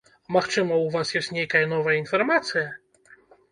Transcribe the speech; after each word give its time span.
Магчыма, 0.35 0.79
у 0.85 0.87
вас 0.95 1.11
ёсць 1.19 1.29
нейкая 1.37 1.63
новая 1.75 1.95
інфармацыя? 2.01 2.67